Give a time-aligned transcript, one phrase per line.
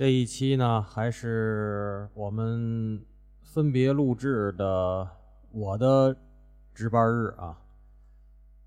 [0.00, 3.04] 这一期呢，还是我们
[3.42, 5.06] 分别录制的
[5.50, 6.16] 我的
[6.72, 7.60] 值班日啊。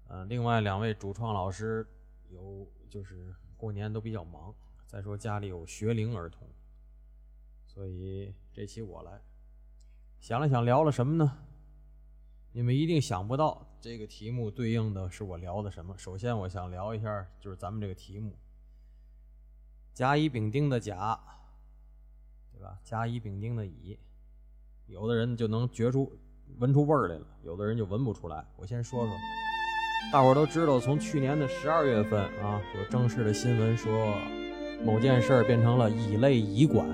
[0.10, 1.88] 呃，另外两位主创老师
[2.30, 4.54] 有就是过年都比较忙，
[4.86, 6.48] 再说家里有学龄儿童，
[7.66, 9.20] 所以这期我来。
[10.20, 11.40] 想了想，聊了什么呢？
[12.52, 15.98] 你们一定想不到这个题目对应的是我聊的什么。
[15.98, 18.38] 首先，我想聊一下，就是咱们这个题目。
[19.94, 21.20] 甲乙丙丁的甲，
[22.52, 22.80] 对吧？
[22.84, 23.96] 甲乙丙丁的乙，
[24.88, 26.12] 有的人就能觉出、
[26.58, 28.44] 闻出味儿来了，有的人就闻不出来。
[28.56, 29.16] 我先说说，
[30.12, 34.18] 大伙儿都知道，从去年的十二月份啊，有正式的新闻说
[34.84, 36.88] 某件事儿变成了乙类乙管，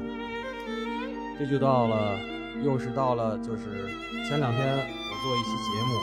[1.40, 2.20] 这就到了，
[2.66, 3.88] 又是到了，就是
[4.28, 5.96] 前两天我做一期节目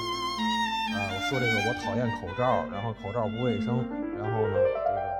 [0.96, 3.84] 啊，我说这个我讨厌口罩，然后口罩不卫生，
[4.16, 4.54] 然后呢，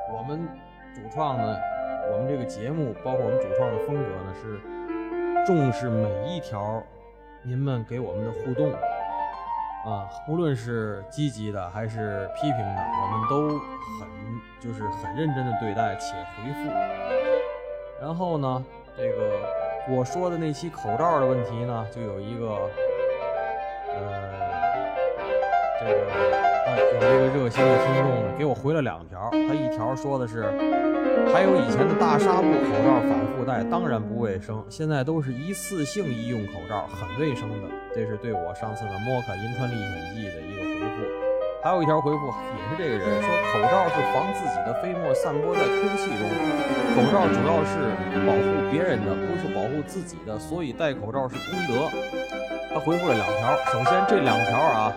[0.09, 0.49] 这个我们。
[0.97, 1.55] 主创呢，
[2.11, 4.59] 我们这个节目，包括我们主创的风格呢，是
[5.45, 6.83] 重视每一条
[7.43, 13.59] 您们给我们的互动啊，无论是积极的还是批评的，我们都
[14.01, 14.09] 很
[14.59, 16.71] 就是很认真的对待且回复。
[18.01, 18.65] 然后呢，
[18.97, 19.33] 这个
[19.91, 22.47] 我说的那期口罩的问题呢，就有一个
[23.91, 24.33] 呃，
[25.79, 26.37] 这个。
[26.99, 29.29] 有一个热心的听众呢，给我回了两条。
[29.31, 30.45] 他一条说的是，
[31.33, 34.65] 还有以前的大纱布口罩反复戴，当然不卫生。
[34.69, 37.69] 现在都是一次性医用口罩，很卫生的。
[37.95, 40.97] 这是对我上次的《摩卡银川历险记》的一个回复。
[41.63, 46.23] 还有一条回复也是这个人说，口罩是防自己的飞沫散播在空气中，
[46.95, 47.91] 口罩主要是
[48.25, 51.91] 保护别人的，不是保护自己的，所以戴口罩是功德。
[52.73, 54.93] 他回复了两条，首先这两条啊。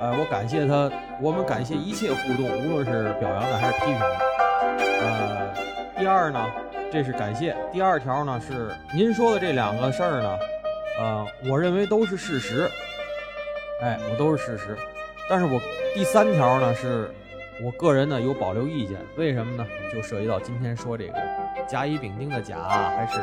[0.00, 0.90] 呃，我感谢他，
[1.22, 4.18] 我们感谢一切互动，无论是表扬的还是批评的。
[5.00, 5.43] 呃，
[5.96, 6.44] 第二呢，
[6.90, 7.56] 这是感谢。
[7.72, 10.38] 第二条呢是您说的这两个事儿呢，
[10.98, 12.68] 呃，我认为都是事实。
[13.80, 14.76] 哎，我都是事实。
[15.30, 15.60] 但是我
[15.94, 17.10] 第三条呢是
[17.62, 19.64] 我个人呢有保留意见，为什么呢？
[19.92, 21.14] 就涉及到今天说这个
[21.66, 23.18] 甲乙丙丁的甲还是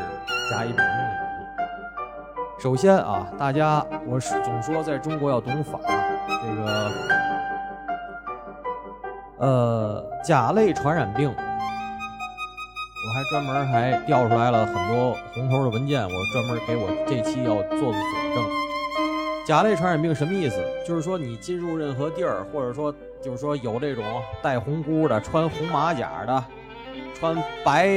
[0.50, 2.62] 甲乙丙丁的乙。
[2.62, 5.78] 首先啊，大家我总说在中国要懂法，
[6.28, 6.92] 这个
[9.40, 11.36] 呃甲类传染病，
[13.04, 18.44] 我还专门还调出来了很多红头的文件，我专门给我这期要做的佐证。
[19.46, 20.64] 甲类传染病什么意思？
[20.88, 24.04] 就是说你进入任何地儿，或者说就是说有这种
[24.42, 26.44] 戴红箍的、穿红马甲的、
[27.20, 27.36] 穿
[27.66, 27.88] 白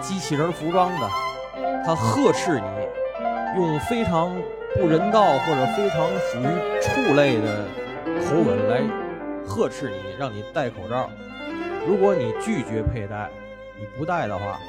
[0.00, 1.10] 机器人服装的，
[1.84, 2.66] 他呵斥你。
[3.56, 4.30] 用非常
[4.76, 7.64] 不人道或者非常属于畜类的
[8.20, 8.80] 口吻来
[9.44, 11.10] 呵斥你，让你戴口罩。
[11.84, 13.28] 如果你拒绝佩戴，
[13.80, 14.60] 你不戴的话，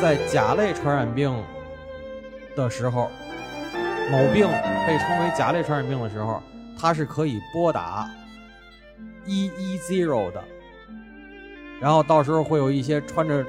[0.00, 1.30] 在甲类传染病
[2.56, 3.10] 的时候，
[4.10, 4.48] 某病
[4.86, 6.42] 被称为甲类传染病的时候，
[6.80, 8.10] 它是可以拨打
[9.26, 10.42] 一一 zero 的，
[11.80, 13.44] 然后到时候会有一些穿着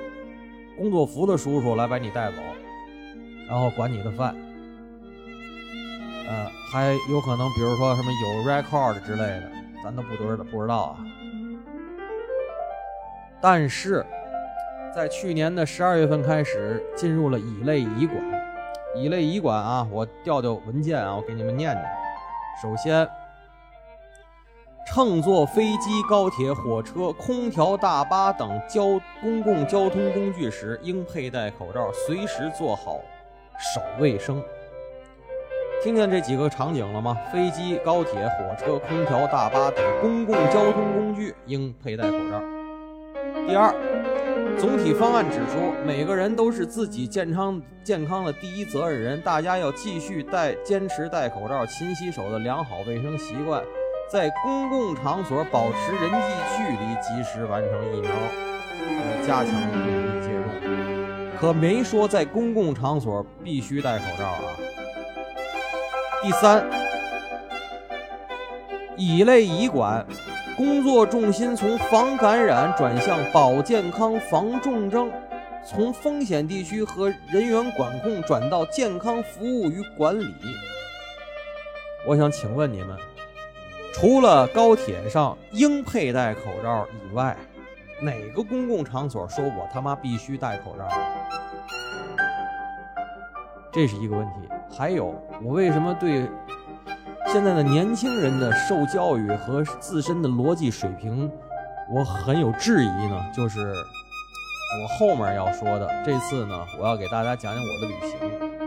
[0.77, 2.41] 工作服的叔叔来把你带走，
[3.47, 4.35] 然后管你的饭。
[6.27, 9.49] 呃，还有可能，比如说什么有 record 之类的，
[9.81, 10.97] 咱都不知道不知道啊。
[13.39, 14.05] 但是，
[14.97, 18.19] 在去年的十二月份开始，进入了乙类乙管。
[18.95, 21.85] 乙类乙管啊，我调调文件啊，我给你们念念。
[22.59, 23.07] 首先，
[24.87, 32.99] 乘坐飞机、高铁、火车、空调、大巴等交公共交通工具时，应佩戴口罩，随时做好
[33.75, 34.43] 手卫生。
[35.83, 37.15] 听见这几个场景了吗？
[37.31, 42.41] 飞机、高铁、火车、空调、大巴等公共交通工具应佩戴口罩。
[43.47, 43.71] 第二，
[44.59, 53.63] 总体方案指出，每个人都是自己健康健康的第一责任人，大家要继续戴坚持戴口罩、勤洗手的良好卫生习惯，
[54.09, 56.27] 在公共场所保持人际
[56.57, 60.47] 距离，及时完成疫苗，呃，加强免疫苗接种。
[61.39, 64.57] 可没说在公共场所必须戴口罩啊。
[66.23, 66.65] 第三，
[68.97, 70.03] 乙类乙管
[70.57, 75.11] 工作重心从防感染转向保健康、防重症，
[75.63, 80.25] 从风险地区和人员管控转到健康服务与管理。
[82.07, 82.97] 我想请问你们，
[83.93, 87.37] 除了高铁上应佩戴口罩以外，
[88.01, 90.87] 哪个公共场所说我他妈必须戴口罩？
[93.71, 94.49] 这是一个问题。
[94.75, 95.13] 还有，
[95.43, 96.27] 我为什么对
[97.29, 101.29] 现在的年轻人的受教育和自身的逻辑水平，
[101.93, 103.25] 我很有质疑呢？
[103.35, 103.73] 就是
[104.81, 106.03] 我后面要说的。
[106.05, 108.17] 这次呢，我要给大家讲讲我的旅行。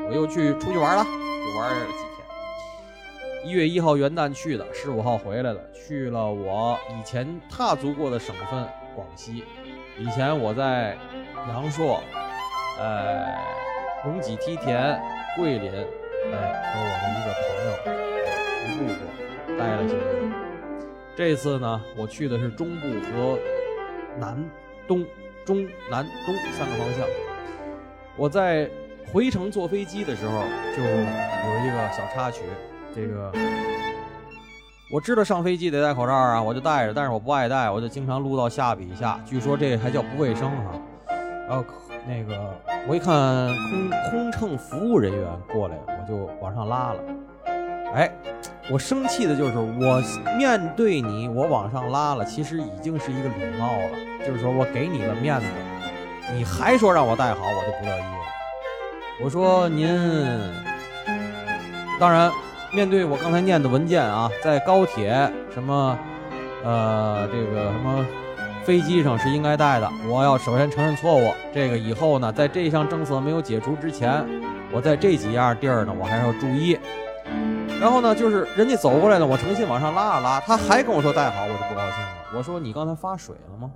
[0.09, 3.49] 我又去出去玩了，就玩了几天。
[3.49, 9.43] 一月一号元旦去的，十五号回来的，去了我以前踏足过的省份广西。
[9.99, 10.99] 以前我在
[11.49, 12.03] 阳朔、
[12.79, 13.25] 呃
[14.05, 15.01] 龙脊梯田、
[15.37, 15.83] 桂林，哎，
[16.75, 18.00] 和我的一个朋友
[18.61, 20.33] 徒步过，待了几天。
[21.17, 23.39] 这次呢，我去的是中部和
[24.19, 24.43] 南、
[24.87, 25.05] 东、
[25.45, 27.07] 中、南、东三个方向。
[28.17, 28.69] 我在
[29.13, 30.43] 回程坐飞机的时候，
[30.75, 32.43] 就有一个小插曲。
[32.95, 33.33] 这个
[34.93, 39.21] 我知道上飞机得戴口罩啊，我就戴着，但是我不爱戴，我就经常撸到下笔下。
[39.25, 40.81] 据说这还叫不卫生哈。
[41.49, 41.65] 然后
[42.07, 42.57] 那个
[42.89, 47.01] 我一看空空乘服务人员过来，我就往上拉了。
[47.95, 48.11] 哎，
[48.71, 50.03] 我生气的就是我
[50.37, 55.47] 面对你，我往上拉了，其实已经是一个礼貌了，就是说我给你了面子，
[56.35, 59.25] 你还说让我带好，我就不乐意了。
[59.25, 59.89] 我说您，
[61.99, 62.31] 当然。
[62.73, 65.11] 面对我刚才念的文件啊，在高铁
[65.53, 65.99] 什么，
[66.63, 68.07] 呃，这个什么
[68.63, 69.91] 飞机上是应该带的。
[70.09, 71.33] 我要首先承认错误。
[71.53, 74.25] 这个以后呢，在这项政策没有解除之前，
[74.71, 76.79] 我在这几样地儿呢，我还是要注意。
[77.81, 82.09] 然后呢，就是人家走过来呢，我诚心往上拉了拉，他还跟我说戴好，我就不高兴了。
[82.37, 83.73] 我说你刚才发水了吗？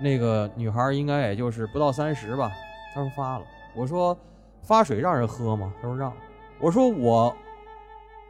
[0.00, 2.50] 那个女孩应该也就是不到三十吧，
[2.92, 3.44] 她说发了。
[3.72, 4.18] 我说
[4.62, 5.72] 发水让人喝吗？
[5.80, 6.12] 她说让。
[6.58, 7.32] 我说我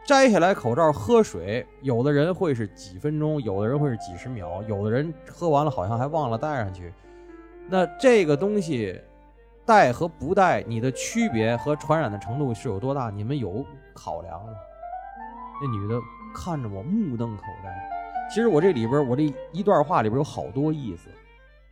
[0.05, 6.93] 摘下来口罩喝水，有的人会是几分钟，有的人会是几十秒，有的人喝完了好像还忘了戴上去。
[7.69, 9.01] 那这个东西
[9.65, 13.11] 带和不带，你的区别和传染的程度是有多大？
[13.11, 13.65] 你们有
[13.95, 14.53] 考量吗？
[15.63, 16.01] 那女的
[16.35, 18.29] 看着我目瞪口呆。
[18.29, 21.09] 其实我这里边我这一段话里边有好多意思，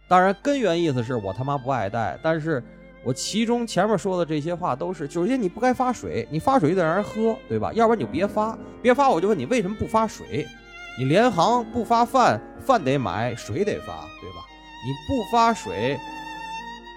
[0.09, 2.63] 当然根源意思是我他妈不爱戴，但是。
[3.03, 7.73] 我其中前面说的这些话都是，首先你不该发水，你发水就得让人喝，对吧？
[7.73, 9.09] 要不然你就别发，别发。
[9.09, 10.47] 我就问你为什么不发水？
[10.99, 14.45] 你联航不发饭，饭得买，水得发，对吧？
[14.85, 15.99] 你不发水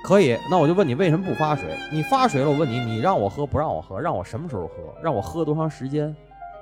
[0.04, 1.76] 可以，那我就问你为什么不发水？
[1.92, 4.00] 你发水了，我问你，你让我喝不让我喝？
[4.00, 4.74] 让我什么时候喝？
[5.02, 6.14] 让我喝多长时间？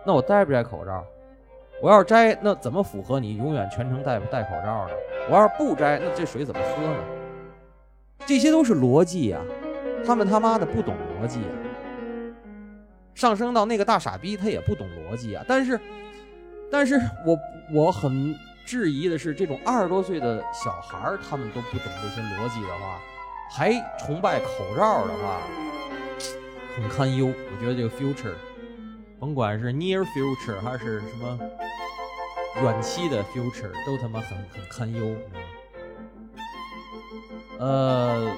[0.06, 1.04] 那我摘不摘口罩？
[1.82, 4.94] 我要是摘，那怎么符合你永远全程戴戴口罩呢？
[5.30, 7.04] 我要是不摘，那这水怎么喝呢？
[8.28, 9.42] 这些都是逻辑呀，
[10.06, 11.48] 他们他妈的不懂逻辑呀。
[13.16, 15.44] 上升到那个大傻逼，他也不懂逻辑啊。
[15.48, 15.80] 但是，
[16.72, 17.38] 但是我
[17.74, 18.36] 我很
[18.66, 23.00] 质疑的是，这种二十多岁的小孩儿，他们都不懂这些逻辑的话，
[23.54, 25.42] 还崇拜口罩的话，
[26.74, 27.28] 很堪忧。
[27.28, 28.34] 我觉得这个 future，
[29.20, 31.38] 甭管是 near future 还是什么
[32.64, 35.16] 远期的 future，都他妈很很堪忧。
[37.60, 38.34] 呃，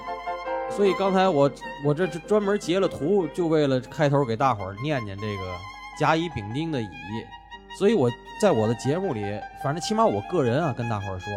[0.72, 1.50] 所以刚才我
[1.86, 5.44] 我这这专门截了图，就为了开头给大伙儿念念这个
[6.00, 6.88] 甲乙丙丁的乙。
[7.78, 8.10] 所以我
[8.42, 9.22] 在我的节目里，
[9.64, 11.32] 反正起码我个人啊，跟大伙儿说，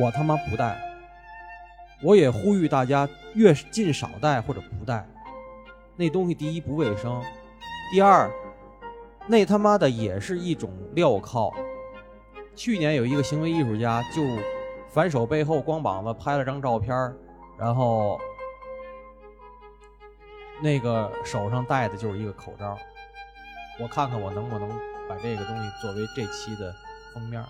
[0.00, 0.93] 我他妈不戴。
[2.04, 5.08] 我也呼吁大家越尽少戴或者不戴。
[5.96, 7.20] 那东西第一不卫生，
[7.90, 8.30] 第二，
[9.26, 11.52] 那他妈的也是一种镣铐。
[12.54, 14.22] 去年有一个行为艺术家就。
[14.90, 17.12] 反手背后光膀子拍了张照片
[17.58, 18.16] 然后
[20.62, 22.78] 那个手上戴的就是一个口罩。
[23.80, 24.68] 我看看我能不能
[25.08, 26.72] 把这个东西作为这期的
[27.12, 27.44] 封面。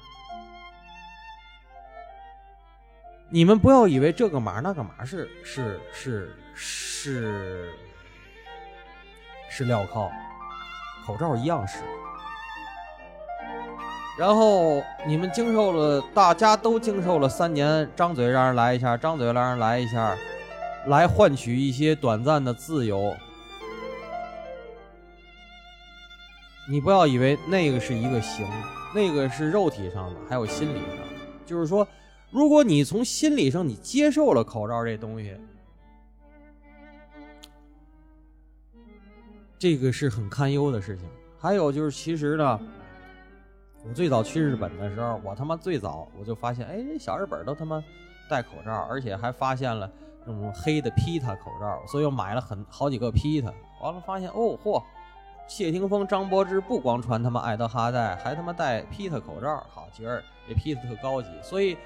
[3.34, 7.68] 你们不要以为这个码那个码是是是是
[9.50, 10.08] 是镣铐，
[11.04, 11.80] 口罩一样是。
[14.16, 20.16] 然后你们经受了，大家都经受了三年，张嘴让人来一下，张嘴让人来一下，
[20.86, 23.16] 来换取一些短暂的自由。
[26.70, 28.46] 你不要以为那个是一个行，
[28.94, 30.98] 那个是肉体上的，还有心理上。
[31.44, 31.84] 就是说，
[32.34, 35.36] 如果你从心理上你接受了口罩这东西，
[39.56, 41.08] 这个是很堪忧的事情。
[41.38, 42.60] 还有就是，其实呢。
[43.86, 47.84] 我最早去日本的时候，我他妈最早我就发现，哎，小日本都他妈
[48.28, 49.88] 戴口罩，而且还发现了
[50.24, 53.52] 那种黑的皮塔口罩，所以我买了很好几个皮塔。
[53.80, 54.82] 完了发现，哦嚯，
[55.46, 61.28] 谢霆锋、张柏芝不光穿他妈爱德哈戴，还他妈戴皮塔口罩，好觉得这皮塔特高级。
[61.42, 61.76] 所以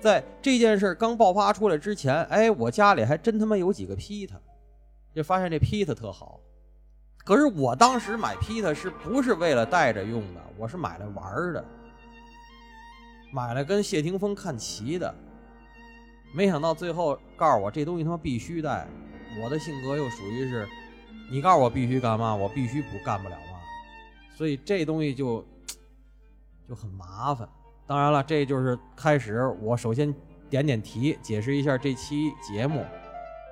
[0.00, 4.36] 在这件事刚爆发出来之前，哎，我家里还真他妈有几个皮塔，
[5.14, 6.40] 就发现这皮塔特好。
[7.24, 10.40] 可是我当时买皮特是不是为了带着用的？
[10.56, 11.64] 我是买来玩的，
[13.32, 15.12] 买来跟谢霆锋看齐的，
[16.32, 18.86] 没想到最后告诉我这东西他妈必须带，
[19.42, 20.68] 我的性格又属于是，
[21.30, 23.58] 你告诉我必须干嘛，我必须不干不了嘛，
[24.36, 25.44] 所以这东西就
[26.68, 27.48] 就很麻烦。
[27.86, 30.14] 当然了，这就是开始，我首先
[30.50, 32.84] 点点题，解释一下这期节目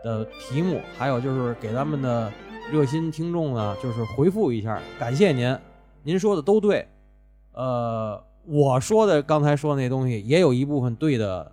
[0.03, 2.33] 的题目，还有就是给咱们的
[2.71, 5.57] 热心听众呢，就是回复一下，感谢您，
[6.03, 6.89] 您说的都对，
[7.53, 11.53] 呃，我说的刚才说那东西也有一部分对的。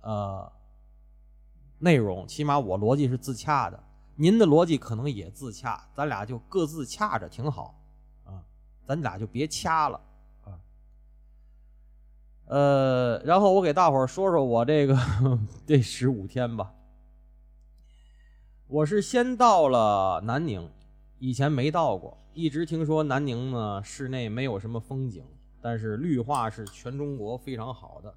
[0.00, 0.50] 呃，
[1.80, 3.78] 内容起码我逻辑是自洽的，
[4.14, 7.78] 您的逻辑可能也自洽，咱俩就各自洽着挺好
[8.24, 8.40] 啊，
[8.86, 10.00] 咱俩就别掐了。
[12.48, 14.96] 呃，然后我给大伙儿说说我这个
[15.66, 16.72] 这十五天吧，
[18.66, 20.70] 我是先到了南宁，
[21.18, 25.22] 以前没到过，一直听说南宁呢市内没有什么风景，
[25.60, 28.14] 但是绿化是全中国非常好的。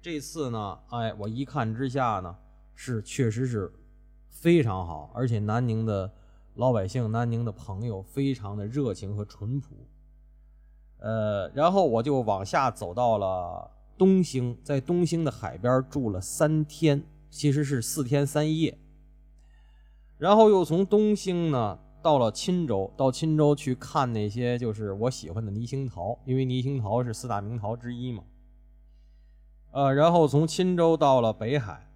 [0.00, 2.34] 这次呢，哎，我一看之下呢，
[2.74, 3.70] 是确实是
[4.30, 6.10] 非常好，而且南宁的
[6.54, 9.76] 老百姓、南宁的朋友非常的热情和淳朴。
[11.00, 18.78] 呃，然后我就往下走到了东兴，在东兴的海边住了三天，其实是四天三夜。
[20.18, 28.22] 然后又从东兴呢到了钦州，到钦州去看那些就是我喜欢的泥星陶，因为泥星陶是四大名陶之一嘛。
[29.72, 31.90] 呃，然后从钦州到了北海，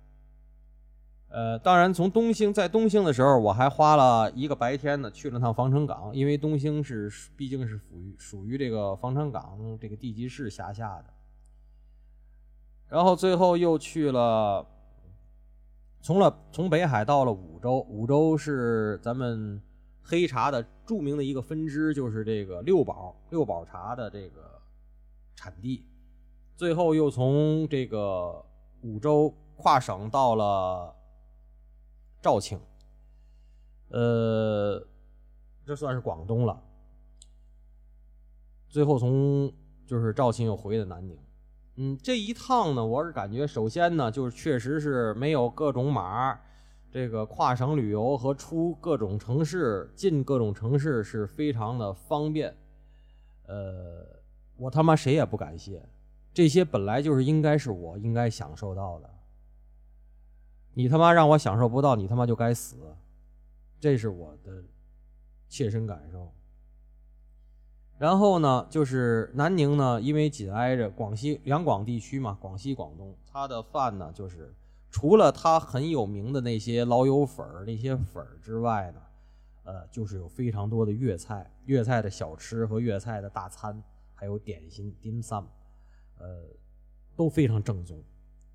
[1.28, 11.05] 呃，当然从东兴，在东兴的时候，我还花了一个白天呢，去了趟防城港，因为东兴是毕竟是属于属于这个防城港这个地级市辖下的。
[12.88, 14.66] 然后最后又去了，
[16.00, 19.62] 从了从北海到了五州，五州是咱们
[20.02, 24.61] 黑茶的著名的一个分支，就是这个六堡六堡茶的这个
[25.37, 25.87] 产地。
[26.57, 28.45] 最后又从这个
[28.80, 30.97] 五州跨省到了
[32.23, 32.59] 肇庆，
[33.88, 34.83] 呃，
[35.66, 36.62] 这算是广东了。
[38.68, 39.52] 最后从
[39.87, 41.18] 就是肇庆又回的南宁，
[41.80, 46.37] 嗯，这一趟呢，我是感觉首先呢，就是确实是没有各种码，
[46.90, 52.52] 这个跨省旅游和出各种城市、进各种城市是非常的方便。
[53.47, 54.04] 呃，
[54.56, 55.80] 我他妈谁也不感谢。
[56.35, 59.08] 这些本来就是应该是我应该享受到的，
[60.75, 62.75] 你他妈让我享受不到，你他妈就该死，
[63.78, 64.64] 这是我的
[65.49, 66.32] 切身感受。
[67.99, 74.55] 然后呢，就是南宁呢，因为紧挨着广西两广地区嘛，广西广东，它的饭呢，就是
[74.90, 79.00] 除了它很有名的那些老友粉儿那些粉儿之外呢，
[79.64, 83.83] 呃，就是有非常多的粤菜、粤菜的小吃和粤菜的大餐，
[84.14, 85.45] 还有点心 dim sum。
[86.21, 86.45] 呃，
[87.14, 88.02] 都非常正宗，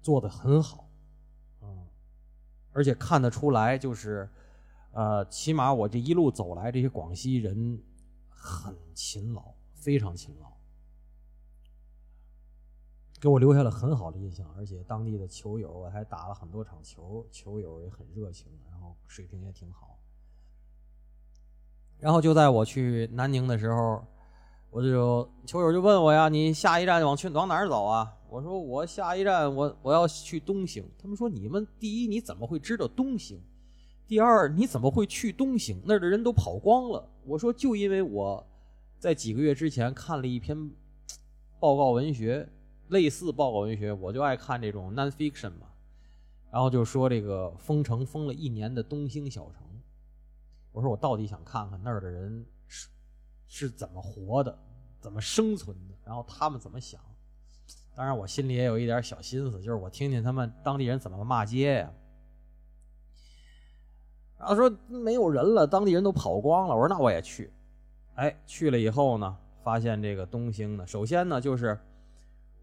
[0.02, 0.90] 做的很好，
[1.62, 1.86] 嗯，
[2.74, 4.30] 而且看得出来，就是，
[4.92, 7.82] 呃，起码我这一路走来，这些广西人
[8.46, 10.52] 很勤劳，非常勤劳，
[13.22, 14.46] 给我留下了很好的印象。
[14.58, 19.98] 而且当地的球友，我还打了很多场球，球友也很热情，然后水平也挺好。
[22.00, 24.04] 然后就在我去南宁的时候。
[24.76, 28.18] 我就球友就问我呀，你下一站往去往哪儿走啊？
[28.28, 30.84] 我说我下一站我我要去东兴。
[30.98, 33.40] 他们说你们第一你怎么会知道东兴？
[34.08, 35.82] 第二你怎么会去东兴？
[35.86, 37.10] 那儿的人都跑光了。
[37.26, 38.46] 我说就因为我
[39.00, 40.72] 在几个月之前看了一篇
[41.60, 42.48] 报告文学，
[42.90, 45.68] 类似报告文学，我就爱看这种 nonfiction 嘛。
[46.52, 49.62] 然后就说这个封城封了一年的东兴小城。
[50.72, 52.46] 我说我到底想看看那儿的人。
[52.66, 52.88] 是
[53.46, 54.58] 是怎么活的，
[55.00, 57.00] 怎么生存的，然后他们怎么想？
[57.96, 61.94] 当然，我心里也有一点小心思，就是我听听他们当地人怎么骂街呀。
[64.46, 66.76] 然后说没有人了，当地人都跑光了。
[66.76, 67.52] 我说那我也去。
[68.16, 71.80] 哎，去了以后呢，发现这个东兴呢，首先呢就是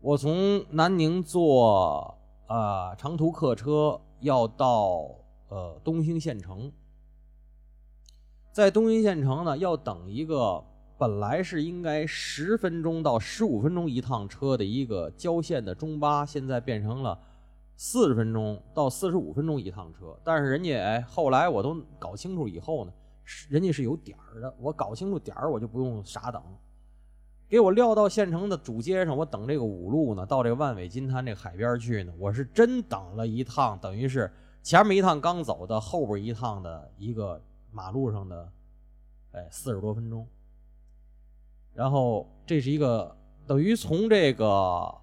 [0.01, 5.11] 我从南宁坐呃长途客车要到
[5.49, 6.71] 呃东兴县城，
[8.53, 10.65] 在东兴县城呢要等一个。
[10.99, 17.19] 本来是应该十分钟到十五分钟一趟车的一个郊县的中巴，现在变成了
[17.83, 20.15] 四十分钟到四十五分钟一趟车。
[20.23, 22.93] 但是人家哎，后来我都搞清楚以后呢，
[23.49, 24.55] 人家是有点儿的。
[24.59, 26.43] 我搞清楚点儿，我就不用傻等。
[27.49, 34.31] 给我撂到县城的主街上，我等这个五路呢，到这个万尾金滩这海边去呢，我是真等了一趟，等于是
[34.63, 38.53] 前面一趟刚走的，后边一趟的一个马路上的，
[39.33, 40.29] 哎，四十多分钟。
[41.73, 44.95] 然后这是一个等于从这个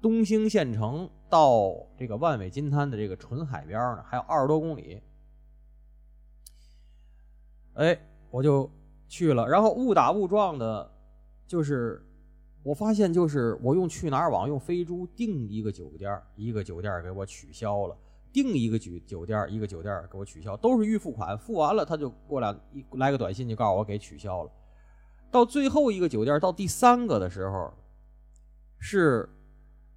[0.00, 5.02] 东兴县城到这个万尾金滩的这个纯海边呢，还有二十多公里。
[7.72, 7.98] 哎，
[8.30, 8.70] 我就
[9.08, 10.88] 去了，然后误打误撞的，
[11.44, 12.00] 就是
[12.62, 17.98] 我发现，就是我用去哪儿网用飞猪订一个酒店，一个酒店给我取消了。
[18.32, 24.52] 订一个酒酒店，一个酒店给我取消，都是预付款，付完了他就过来一来个短信就告诉我给取消了。
[25.32, 27.74] 到最后一个酒店，到第三个的时候，
[28.78, 29.28] 是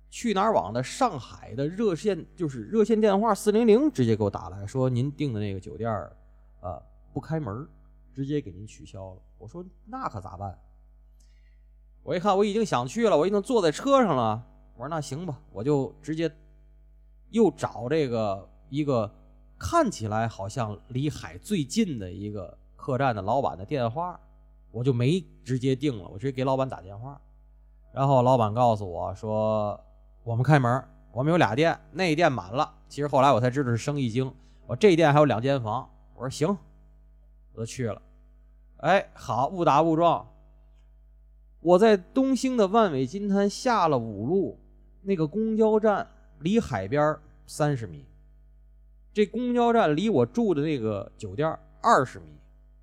[0.10, 5.92] 去哪儿网的上海的热线，就是热线电话四零零直接给我打来说您订的那个酒店
[6.62, 6.82] 啊
[7.14, 7.68] 不开门，
[8.14, 9.22] 直接给您取消了。
[9.38, 10.58] 我说那可咋办？
[12.04, 14.46] 我一看我已经想去了，我已经坐在车上了。
[14.76, 16.32] 我说那行吧，我就直接。
[17.32, 19.14] 又找这个一个
[19.60, 24.18] 看起来好像离海最近的一个客栈的老板的电话，
[24.72, 27.20] 我就没直接订了，我直接给老板打电话，
[27.92, 29.78] 然后老板告诉我说
[30.28, 32.70] 我们开门，我们有俩店，那店满了。
[32.90, 34.30] 其实后来我才知道是生意经，
[34.66, 35.90] 我这店还有两间房。
[36.16, 36.50] 我说行，
[37.54, 38.02] 我就去了。
[38.80, 40.28] 哎，好，误打误撞，
[41.62, 44.60] 我在东兴的万尾金滩下了五路
[45.02, 46.06] 那个公交站。
[46.42, 47.18] 离海边
[47.48, 48.06] 三十米，
[49.14, 52.38] 这公交站离我住的那个酒店二十米，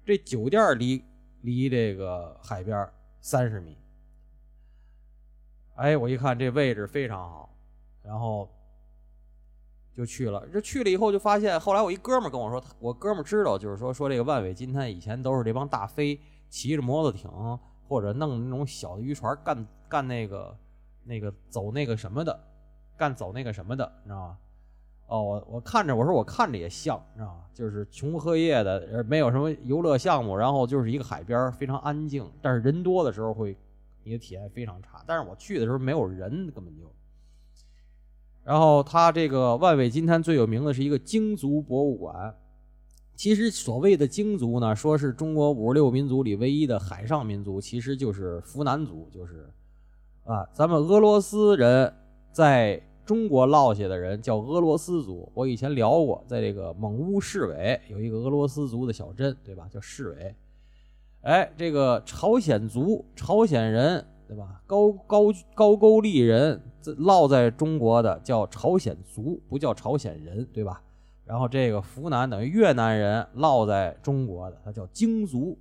[0.04, 1.04] 这酒店离
[1.42, 2.88] 离这个海边
[3.20, 3.76] 三十米。
[5.74, 7.54] 哎，我一看这位置非常好，
[8.02, 8.48] 然后
[9.92, 10.46] 就去了。
[10.52, 17.30] 这去了以后就发现，后来我一哥们跟我说，我哥们知道，就是说说这个万尾金滩以前都是这帮大飞骑着摩托艇
[17.86, 20.56] 或者弄那种小的渔船干干那个
[21.02, 22.38] 那个走那个什么的。
[22.96, 24.38] 干走那个什么的，你知道吗？
[25.08, 27.44] 哦，我我看着，我说我看着也像，你知道吗？
[27.52, 32.24] 就是穷喝夜的，没有什么游乐项目，然后就是一个海边，非常安静。
[32.40, 33.56] 但是人多的时候会，
[34.04, 34.93] 你的体验非常差。
[35.06, 36.82] 但是我去的时候没有人，根本就。
[38.42, 42.34] 然后它这个万尾金滩最有名的是一个鲸族博物馆。
[43.14, 49.48] 其实所谓的鲸族呢，说是中国五十六民族里唯一的海上民族，其实就是扶南族，就是
[50.24, 51.94] 啊，咱们俄罗斯人。
[52.32, 59.68] 在中国落下的人叫俄罗斯族，我以前聊过，在这个蒙乌市委有一个俄罗斯族的小镇，对吧？
[59.70, 60.34] 叫市委。
[61.20, 64.62] 哎，这个朝鲜族、朝鲜人，对吧？
[64.66, 66.60] 高高高句丽人
[66.98, 70.82] 落在中国的叫朝鲜族，不叫朝鲜人，对吧？
[71.24, 75.58] 然后这个湖南等于越南人落在中国的，他叫京族，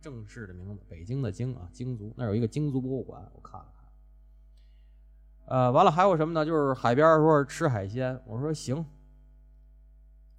[0.00, 2.12] 正式的名字，北京的京啊，京族。
[2.16, 3.66] 那有一个京族博物馆，我看了。
[5.46, 6.44] 呃，完了还有什么呢？
[6.44, 8.84] 就是海边说吃海鲜，我说行。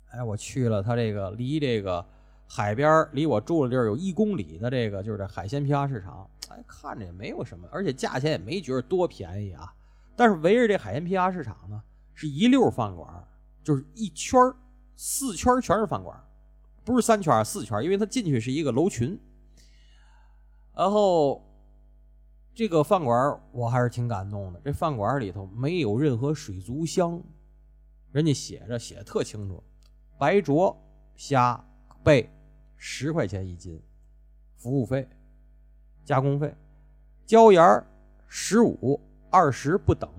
[0.09, 2.05] 哎，我去了，他这个离这个
[2.47, 6.29] 海边离我住的地儿有一公里的这个就是这海鲜批发市场。
[6.53, 9.73] 哎，看着也没有什么，而且价钱也没觉得多便宜啊。
[10.15, 11.81] 但是围着这海鲜批发市场呢，
[12.13, 13.27] 是一溜饭馆，
[13.63, 14.39] 就是一圈
[14.95, 16.17] 四圈全是饭馆，
[16.83, 19.19] 不是三圈四圈，因为它进去是一个楼群，
[20.75, 21.43] 然后。
[22.55, 24.61] 这个饭馆我还是挺感动的。
[24.63, 27.19] 这饭馆里头没有任何水族箱，
[28.11, 29.63] 人家写着写的特清楚：
[30.19, 30.79] 白灼
[31.15, 31.59] 虾
[32.03, 32.31] 贝
[32.77, 33.81] 十块钱一斤，
[34.55, 35.09] 服务费、
[36.03, 36.49] 加工费；
[37.25, 37.85] 椒盐
[38.27, 40.09] 十五、二十不等，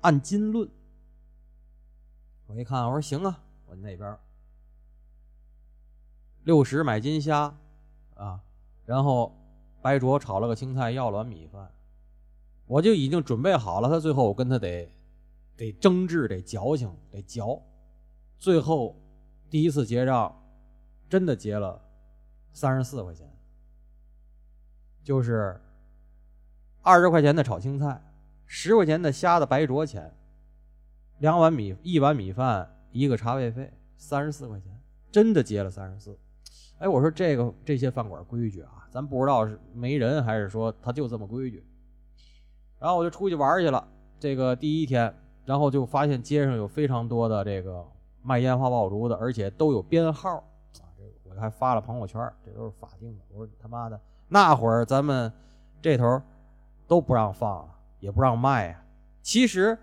[0.00, 0.68] 按斤论。
[2.46, 4.18] 我一看，我说行啊，我那边
[6.44, 7.56] 六十买斤虾
[8.14, 8.40] 啊，
[8.84, 9.34] 然后。
[9.84, 11.70] 白灼炒了个青菜，要了碗米饭，
[12.64, 13.88] 我就已经准备好了。
[13.90, 14.90] 他最后我跟他得
[15.58, 17.60] 得争执，得矫情，得嚼。
[18.38, 18.98] 最后
[19.50, 20.42] 第一次结账，
[21.06, 21.78] 真的结了
[22.54, 23.30] 三十四块钱，
[25.04, 25.60] 就是
[26.82, 28.02] 二十块钱的炒青菜，
[28.46, 30.12] 十块钱的虾的白灼钱，
[31.18, 34.80] 两碗米，一碗米饭，一个茶位费，三十四块钱，
[35.12, 36.18] 真的结了三十四。
[36.78, 38.80] 哎，我说这个这些饭馆规矩啊。
[38.90, 41.64] 咱不知道是没人还是说他就这么规矩，
[42.78, 43.88] 然后我就出去玩去了。
[44.20, 45.12] 这个第一天，
[45.44, 47.84] 然后就发现街上有非常多的这个
[48.22, 50.86] 卖烟花爆竹的，而且都有编号啊。
[50.96, 53.24] 这我还发了朋友圈，这都是法定的。
[53.32, 54.00] 我说他妈的，
[54.34, 55.32] 那会儿咱们
[55.80, 56.20] 这头
[56.88, 57.70] 都不让放，
[58.00, 58.84] 也不让卖啊。
[59.22, 59.78] 其实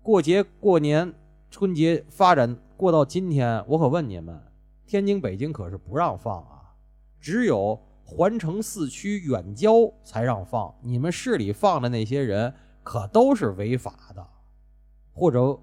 [0.00, 1.12] 过节过年
[1.50, 4.40] 春节发展过到今天，我可问你们，
[4.86, 6.76] 天津北京可是不让放啊，
[7.20, 7.82] 只有。
[8.10, 14.26] 环城四区远郊才让放，你们市里放的那些人可都是违法的，
[15.12, 15.60] 或者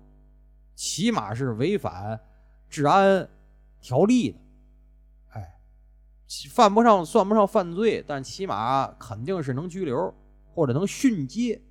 [0.75, 2.19] 起码是违反
[2.69, 3.27] 治安
[3.81, 4.38] 条例的。
[6.49, 10.13] 犯不上算不上犯罪，但起码肯定是能拘留
[10.53, 11.61] 或者能训诫。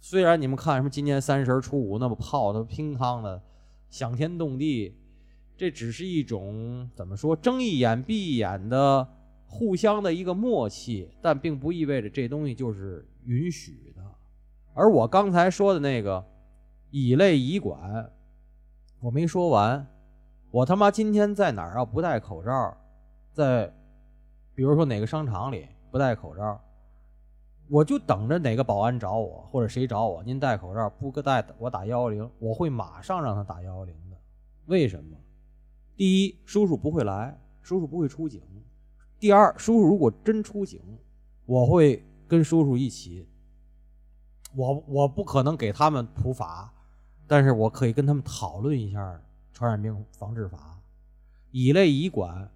[0.00, 3.42] 虽然你们看什么今年三十初五那么泡的乒乓的，
[3.90, 4.96] 响天动地，
[5.56, 9.06] 这只是一种怎么说睁一眼闭一眼的
[9.44, 14.02] 互相的一个默契，但并不意味着这东西就是允许的。
[14.74, 16.24] 而我刚才说的那个
[16.90, 18.12] 以类以管，
[19.00, 19.84] 我没说完。
[20.50, 21.84] 我他妈今天在哪儿啊？
[21.84, 22.76] 不戴口罩，
[23.38, 23.72] 在
[24.56, 26.60] 比如说哪个商场里不戴口罩。
[27.70, 30.24] 我就等着哪个保安找我，或者谁找我。
[30.24, 34.16] 您戴口罩不戴，我打幺幺零，我会马上让他打幺幺零的。
[34.64, 35.14] 为什么？
[35.94, 38.40] 第一，叔叔不会来，叔叔不会出警。
[39.20, 40.80] 第二，叔叔如果真出警，
[41.44, 43.28] 我会跟叔叔一起。
[44.56, 46.72] 我我不可能给他们普法，
[47.26, 49.22] 但是我可以跟他们讨论一下
[49.52, 50.80] 传染病防治法，
[51.50, 52.50] 乙类乙管。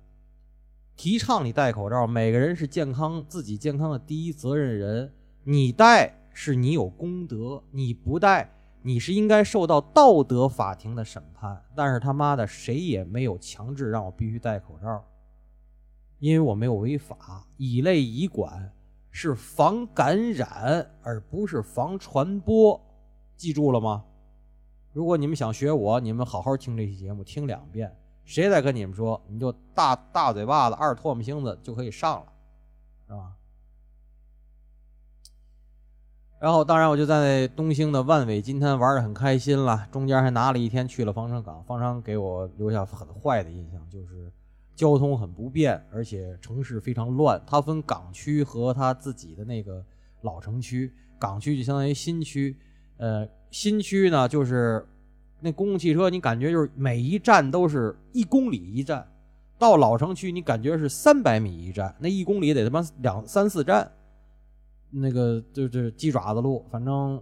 [0.97, 5.13] 提倡你戴口罩，每个人是健康自己健康的第一责任人。
[5.45, 8.53] 你戴是你有功德，你不戴
[8.83, 11.61] 你是应该受到道德法庭的审判。
[11.75, 15.05] 但是他妈的谁也没有强制让我必须戴口罩，
[16.19, 17.47] 因为我没有违法。
[17.57, 18.73] 乙类乙管
[19.11, 22.81] 是防感染，而不是防传播，
[23.37, 24.05] 记住了吗？
[24.93, 27.97] 如果你们想学我，你们好好听这期节目，听两遍。
[28.25, 32.33] 谁再跟你们说，你就大大嘴巴子、二唾沫星子就可以上了，
[33.07, 33.33] 是吧？
[36.39, 41.63] 然后，当然我就在东兴的万尾金滩玩的很开心了，中间还拿了一天去了防城港。
[41.65, 44.33] 防城给我留下很坏的印象，就是
[44.75, 47.41] 交通很不便，而且城市非常乱。
[47.47, 49.85] 它分港区和它自己的那个
[50.23, 52.57] 老城区，港区就相当于新区，
[52.97, 54.87] 呃，新区呢就是。
[55.45, 59.03] 那公共汽车，你感觉就是每一站都是一公里一站；
[59.59, 61.93] 到老城区，你感觉是三百米一站。
[61.99, 63.91] 那一公里得他妈两三四站，
[64.91, 67.21] 那个就是鸡爪子路，反正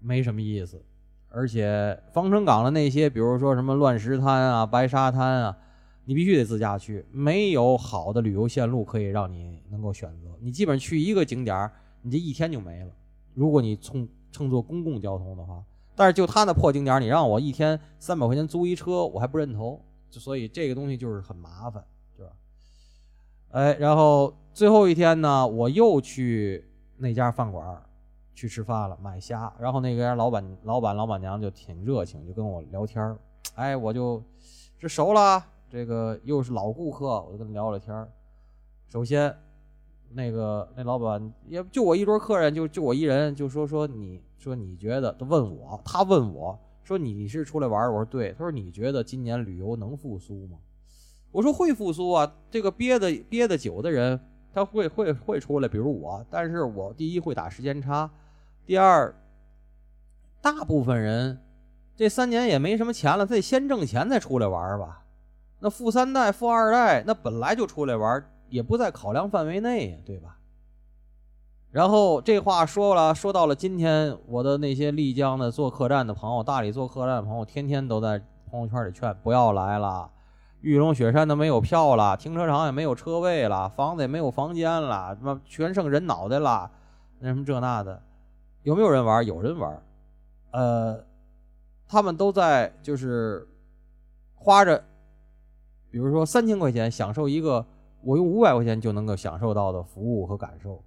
[0.00, 0.82] 没什么意思。
[1.28, 5.58] 而且防城港的那些，比如说什么乱石滩啊、白沙滩啊，
[6.06, 10.28] 你必须得自驾去，没有好的旅游线路可以让你能够选择。
[10.40, 12.90] 你基本上去一个景点，你这一天就没了。
[13.34, 15.62] 如果你从乘坐公共交通的话。
[15.96, 19.80] 但是就他那破景点，你让我一天三百块钱租一车，我还不认同，
[20.10, 21.84] 所以这个东西就是很麻烦，
[22.16, 22.32] 对吧？
[23.50, 27.80] 哎，然后最后一天呢，我又去那家饭馆
[28.34, 29.52] 去吃饭了，买虾。
[29.60, 33.16] 然后那个老板、老板、老板娘就挺热情，就跟我聊天
[33.54, 34.22] 哎，我就
[34.78, 38.08] 这熟了，这个又是老顾客，我就跟他聊聊天
[38.88, 39.43] 首先。
[40.14, 48.32] 那个那老板也就我一桌客人，就就我一人，就说说你说你觉得，他问我，他问我说你是出来玩我说对。
[48.32, 50.58] 他说你觉得今年旅游能复苏吗？
[51.32, 52.32] 我说会复苏啊。
[52.50, 54.20] 这个憋的憋的久的人，
[54.52, 56.24] 他会会会出来，比如我。
[56.30, 58.08] 但是我第一会打时间差，
[58.64, 59.14] 第二，
[60.40, 61.40] 大部分人
[61.96, 65.04] 这三年也没什么钱了，他得先挣钱再出来玩吧。
[65.58, 68.30] 那富三代、富二代，那本来就出来玩。
[68.54, 70.38] 也不在考量范围内呀，对吧？
[71.72, 80.08] 然后这话说了，说到了今天，我的那些丽江的做客栈的朋友，大理做客栈的朋友，天天都在朋友圈里劝不要来了，
[80.60, 86.70] 玉龙雪山都没有票了，停车场也没有车位了，房子也没有房间了，他妈全剩人脑袋了，
[87.18, 88.00] 那什么这那的，
[88.62, 89.26] 有没有人玩？
[89.26, 89.82] 有人玩，
[90.52, 91.04] 呃，
[91.88, 93.48] 他们都在就是
[94.36, 94.84] 花着，
[95.90, 97.66] 比如说三千块钱享受一个。
[98.04, 100.84] 我用五百块钱就能够享受到的服务和感受，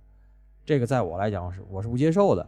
[0.63, 2.47] 这个在我来讲是我是不接受的。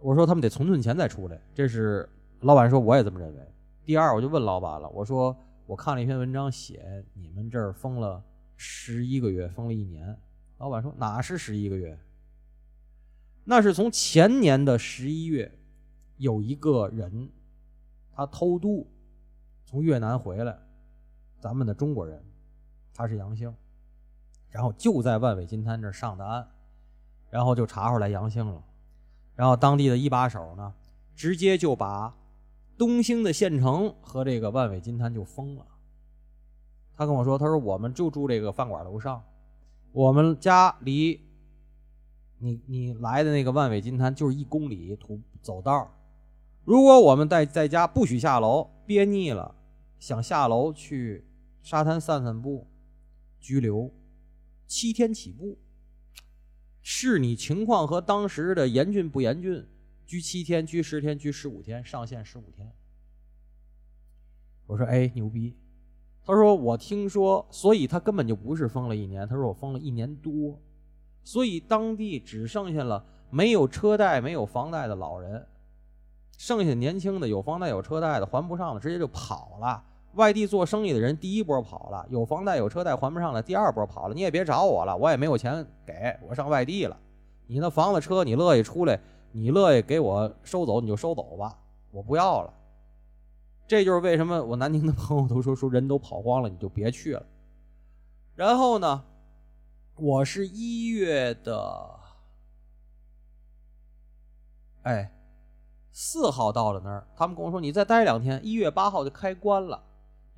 [0.00, 2.08] 我说他们得存存钱再出来，这是
[2.40, 3.40] 老板说我也这么认为。
[3.84, 8.22] 第二，我就问老板了，我说我看了一篇文章，写你们这儿封了
[8.56, 10.16] 十一个月，封了一年。
[10.58, 11.98] 老板说哪是十一个月？
[13.44, 15.50] 那是从前年的十一月，
[16.16, 17.30] 有一个人
[18.12, 18.86] 他偷渡
[19.64, 20.58] 从越南回来，
[21.40, 22.22] 咱们的中国人。
[22.98, 23.54] 他是阳性，
[24.50, 26.44] 然后就在万尾金滩这上的岸，
[27.30, 28.60] 然后就查出来阳性了，
[29.36, 30.74] 然后当地的一把手呢，
[31.14, 32.12] 直接就把
[32.76, 35.64] 东兴的县城和这个万尾金滩就封了。
[36.96, 39.22] 他跟我说，他说我们就住这个饭馆楼上，
[39.92, 41.20] 我们家离
[42.38, 45.88] 你你来的那个万尾金滩就是一公里土走道
[46.64, 49.54] 如果我们在在家不许下楼，憋腻了
[50.00, 51.24] 想下楼去
[51.62, 52.66] 沙滩散散步。
[53.40, 53.92] 拘留
[54.66, 55.58] 七天起步，
[56.82, 59.66] 视你情况和当时的严峻不严峻，
[60.06, 62.72] 拘七天、拘十天、拘十五天，上限十五天。
[64.66, 65.56] 我说：“哎，牛逼！”
[66.22, 70.60] 他说：“我听说，所以他根本就不是封了一年，他说我封了一年多，
[71.24, 75.46] 所以当地只剩下了没有车贷、没有房贷的老人，
[76.36, 79.82] 剩下年轻的有房贷有车贷的还不上的，直接就跑了。
[80.14, 84.14] 外地做生意的人第一波跑了，有房贷有车贷还不上的第二波跑了。
[84.14, 86.96] 你也别找我了，我也没有钱给我上外地了。
[87.46, 88.98] 你那房子车你乐意出来，
[89.32, 91.58] 你乐意给我收走你就收走吧，
[91.90, 92.52] 我不要了。
[93.66, 97.24] 这就是为什么我南宁的朋友都说说人都跑光了，你就别去了。
[98.34, 99.04] 然后呢，
[99.96, 102.00] 我是一月的，
[104.82, 105.12] 哎，
[105.92, 109.82] 四号到了那儿，他们跟我说你再待两天，一月八号就开关了，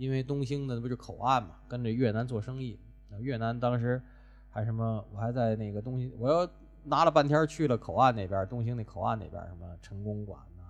[0.00, 2.80] 因为东兴的那不是口岸嘛，跟着越南做生意。
[3.18, 4.02] 越南当时
[4.48, 6.48] 还什么，我还在那个东兴，我又
[6.84, 10.62] 拿了半天去了口岸那边，东兴那口岸那边什么陈公馆呐。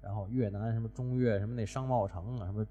[0.00, 2.64] 然后越南什么中越什么那商贸城啊，什么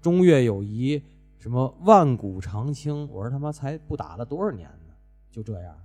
[0.00, 1.02] 中越友谊，
[1.38, 4.94] 什么万古长青，我说他妈才不打了多少年呢，
[5.28, 5.76] 就这样。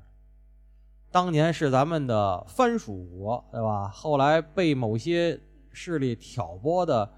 [1.10, 3.88] 当年是咱们的藩属国，对吧？
[3.88, 5.40] 后来被某些
[5.72, 7.12] 势力挑拨的，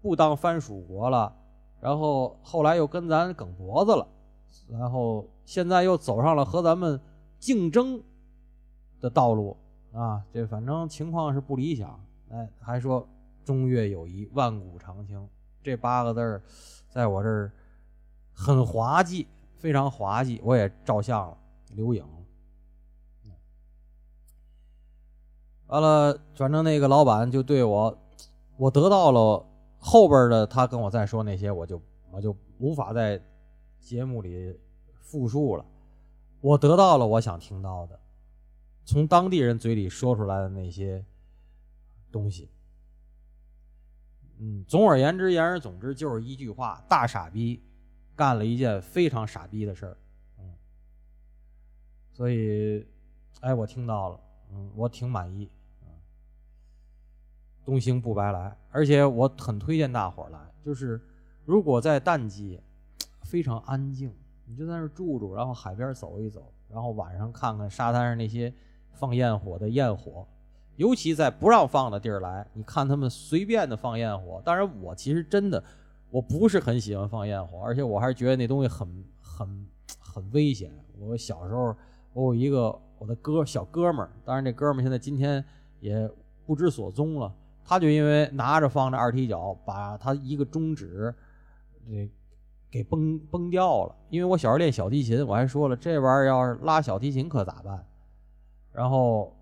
[0.00, 1.36] 不当藩属国了，
[1.80, 4.06] 然后后来又跟咱梗脖子了，
[4.68, 7.00] 然后现在又走上了和咱们
[7.38, 8.02] 竞争
[9.00, 9.56] 的道路
[9.92, 11.98] 啊，这反正情况是不理想。
[12.30, 13.08] 哎，还说
[13.44, 15.28] 中越友谊，万古长青，
[15.62, 16.42] 这八个字儿，
[16.88, 17.50] 在我这儿
[18.32, 20.40] 很滑稽，非常滑稽。
[20.44, 21.36] 我也照相了，
[21.72, 22.04] 留影。
[25.66, 27.98] 完了，反正那个老板就对我，
[28.56, 29.46] 我得到了
[29.80, 33.20] 后边的，他跟我再说那些，我就我就无法在
[33.80, 34.56] 节目里
[35.00, 35.66] 复述了。
[36.40, 37.98] 我得到了我想听到的，
[38.84, 41.04] 从当地人嘴里说出来的那些。
[42.12, 42.50] 东西，
[44.38, 47.62] 嗯，总而言之，言而总之，就是一句话：大傻逼
[48.16, 49.96] 干了一件非常傻逼的事儿，
[50.40, 50.52] 嗯，
[52.10, 52.84] 所以，
[53.42, 55.48] 哎，我听到了，嗯，我挺满意，
[57.64, 61.00] 东兴不白来，而且我很推荐大伙儿来，就是
[61.44, 62.60] 如果在淡季，
[63.22, 64.12] 非常安静，
[64.46, 68.52] 你就在那儿住住，然后海边走一走，然后晚上看看沙滩上那些
[68.92, 70.26] 放焰火的焰火。
[70.76, 74.40] 尤其在不让放的地儿来，你看他们随便的放焰火。
[74.42, 75.62] 当然，我其实真的
[76.10, 79.66] 我不是很喜欢放焰火，而且我还是觉得那东西很 很
[79.98, 80.72] 很危险。
[80.98, 81.76] 我小时候，
[82.14, 85.44] 我有一个我的哥小哥们儿，当然这哥们儿现在今天
[85.80, 86.10] 也
[86.46, 87.30] 不知所踪了。
[87.70, 91.14] 他就因为拿着放着二踢脚，把他一个中指
[91.88, 92.10] 给
[92.68, 93.94] 给崩崩掉了。
[94.08, 97.86] 因为我小时候练小提琴，我还说了，这玩意儿要是拉小提琴可咋办？
[98.72, 99.36] 然后。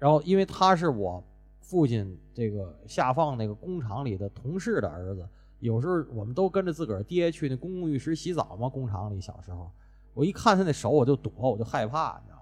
[0.00, 1.20] 然后，因为他是我
[1.60, 5.28] 父亲这个下放那个工厂里的同事的儿子，
[5.58, 8.68] 有时候我们都跟着自个儿爹去那公共浴室洗澡嘛。
[8.68, 9.68] 工厂里小时候，
[10.14, 12.37] 我一看他那手，我就躲，我就害怕，你知道？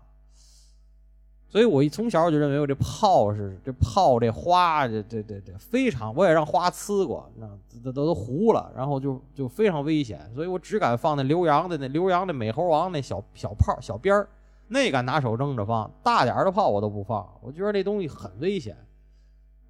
[1.48, 7.48] 所以我一从小我就认为我这炮是这炮这花这这这这非常，我也让花呲过，那
[7.82, 14.28] 都都都糊了，然后就就非常危险，所以我只敢放那刘洋的那刘洋的美猴王那小小炮小鞭儿。
[14.68, 18.76] 那敢拿手扔着放，大点儿的炮我都不放，我觉得这东西很危险。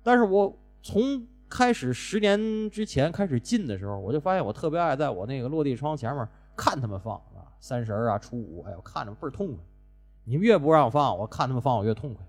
[0.02, 9.56] 但是我从开始十年之前开始进的时候，我就发现我特别爱在我那个落地窗前面看他们放啊，三十啊、初五，哎呦看着倍儿痛快。
[10.28, 12.26] 你们越不让我放，我看他们放我越痛快。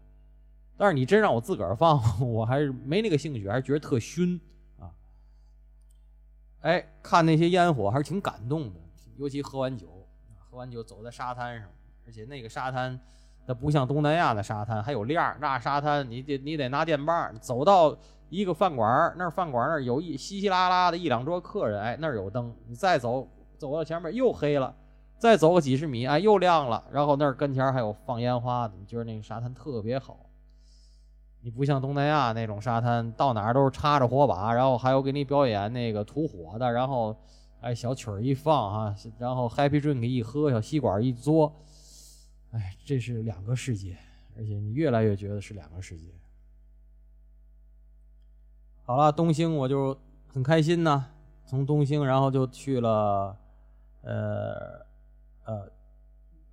[0.77, 4.39] 但是你真让我自个儿放， 我还是没那个兴趣，还是觉得特熏
[4.79, 4.93] 啊。
[6.62, 8.79] 哎，看那些烟火还是挺感动的，
[9.15, 9.88] 尤其喝完酒，
[10.38, 11.67] 喝完酒走在沙滩上。
[12.05, 12.97] 而且那个沙滩，
[13.47, 15.36] 它不像东南亚的沙滩，还有链儿。
[15.41, 17.97] 那沙滩你得你得拿电棒走到
[18.29, 22.55] 一个饭馆儿，那饭馆儿那儿有一稀稀拉拉的一两桌客人，哎，那儿有灯。
[22.67, 24.73] 你再走走到前面又黑了，
[25.17, 26.84] 再走个几十米，哎，又亮了。
[26.91, 30.19] 然后那儿跟前还有放烟花的，你觉得那个沙滩特别好。
[31.41, 37.15] 你不像东南亚那种沙滩，到哪儿都是插着火把，然后还有给你表演那个吐火的，然后
[37.62, 41.51] 哎小曲儿一放啊，然后 Happy Drink 一喝，小吸管一嘬。
[42.51, 43.97] 哎，这是两个世界，
[44.38, 46.06] 而且你越来越觉得是两个世界。
[48.84, 51.06] 好了，东兴我就很开心呢。
[51.45, 53.38] 从东兴，然后就去了，
[54.01, 54.86] 呃
[55.47, 55.71] 呃，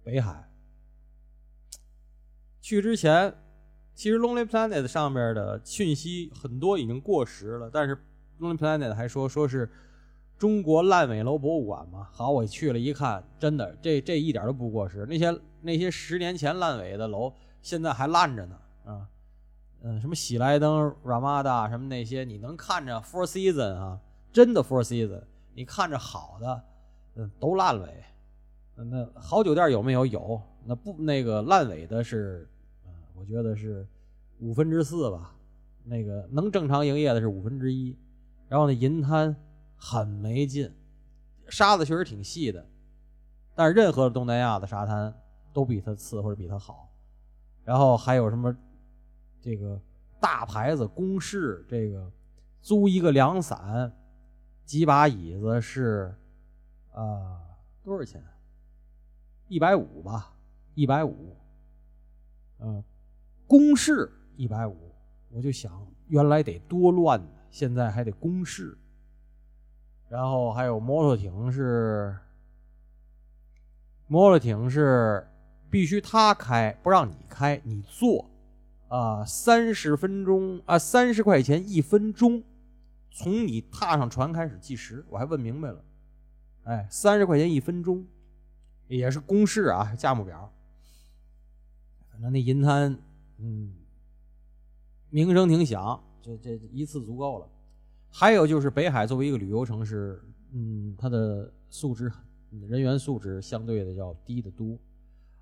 [0.02, 0.48] 北海。
[2.60, 3.34] 去之前，
[3.94, 7.96] 其实 Lonely Planet 上面的讯息很多已经过时了，但是
[8.40, 9.70] Lonely Planet 还说说是。
[10.36, 15.06] 中国烂尾楼博物馆嘛，好，我去了一看，真的，这这一点都不过时。
[15.08, 19.08] 那些那些十年前烂尾的楼，现在还烂着呢，啊，
[19.82, 24.00] 嗯，什么喜来登、Ramada 什么那些，你能看着 Four Season 啊，
[24.32, 25.22] 真的 Four Season，
[25.54, 26.64] 你看着好的，
[27.14, 28.04] 嗯，都烂尾。
[28.76, 30.04] 那好酒店有没有？
[30.06, 30.40] 有。
[30.64, 32.48] 那不那个烂尾的是，
[33.14, 33.86] 我觉得是
[34.38, 35.36] 五分之四吧。
[35.84, 37.94] 那个能正常营业的是五分之一，
[38.48, 39.36] 然后那银滩
[39.76, 40.72] 很没劲，
[41.48, 42.66] 沙子确实挺细的，
[43.54, 45.14] 但是任何东南亚的沙滩
[45.52, 46.90] 都比它次或者比它好。
[47.62, 48.56] 然后还有什么
[49.42, 49.78] 这个
[50.18, 52.10] 大牌子公式，这个
[52.62, 53.92] 租一个凉伞，
[54.64, 56.14] 几把椅子是
[56.92, 57.38] 啊
[57.82, 58.24] 多少钱？
[59.48, 60.34] 一百五吧，
[60.74, 61.36] 一百五。
[62.60, 62.82] 嗯，
[63.46, 64.76] 公式一百五。
[65.30, 68.78] 我就想，原来得多乱呢，现在还得公示。
[70.08, 72.16] 然后还有摩托艇是，
[74.06, 75.26] 摩托艇是
[75.68, 78.30] 必须他开，不让你开，你坐，
[78.86, 82.44] 啊，三十分钟啊，三十块钱一分钟，
[83.10, 85.04] 从你踏上船开始计时。
[85.08, 85.84] 我还问明白了，
[86.62, 88.06] 哎，三十块钱一分钟，
[88.88, 90.52] 也是公示啊，价目表。
[92.10, 92.96] 反正那银滩，
[93.38, 93.74] 嗯。
[95.10, 97.46] 名声挺响，这这一次足够了。
[98.10, 100.20] 还有就是北海作为一个旅游城市，
[100.52, 102.10] 嗯，它的素质、
[102.68, 104.76] 人员素质相对的要低得多，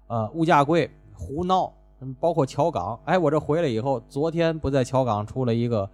[0.09, 1.73] 呃，物价贵，胡闹，
[2.21, 3.01] 包括桥港。
[3.07, 5.91] 哎，我这回来以后，昨天不在桥港出了一个，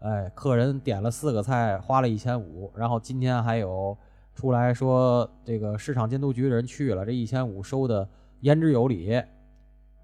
[0.00, 2.70] 哎，客人点了四个菜，花了一千五。
[2.76, 3.96] 然后今天还有
[4.34, 8.08] 出来说，这个市场监督局的人去了，这一千五收的
[8.40, 9.12] 言之有理。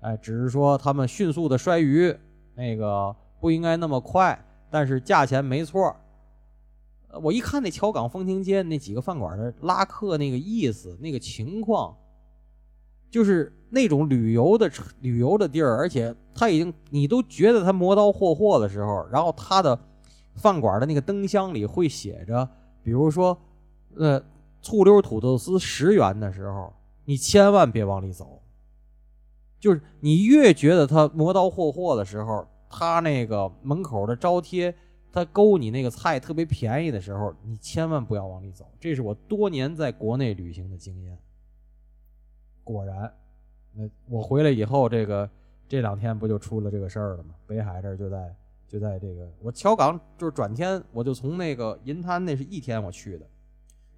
[0.01, 2.17] 哎，只是说他们迅速的摔鱼。
[2.55, 4.37] 那个不应该那么快，
[4.69, 5.95] 但是价钱没错。
[7.23, 11.97] 我一看那桥港风情街那几个饭馆的拉客那个意思，那个情况，
[13.09, 14.69] 就是那种旅游的
[15.03, 19.79] 旅游的地儿，而且他已经你都觉得他磨刀霍霍的时候，然后他的
[20.35, 22.49] 饭馆的那个灯箱里会写着，
[22.83, 23.41] 比如说，
[23.96, 24.22] 呃，
[24.62, 26.72] 醋溜土豆丝十元的时候，
[27.05, 28.42] 你千万别往里走。
[29.61, 34.72] 就是你越觉得他磨刀霍霍的时候，他那个门口的招贴，
[35.11, 38.70] 他勾你那个菜特别便宜的时候，你千万不要往里走。
[38.79, 41.18] 这是我多年在国内旅行的经验。
[42.62, 43.12] 果然，
[43.72, 45.29] 那我回来以后，这个
[45.66, 47.35] 这两天不就出了这个事儿了吗？
[47.46, 48.37] 北海这儿就在
[48.68, 53.27] 就在这个我桥港，就是转天我就从那个银滩，那是一天我去的。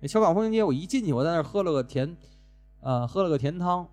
[0.01, 2.17] 那桥港风情街，我一进去，我在那儿喝了个甜，
[2.81, 3.89] 呃，喝了个甜汤。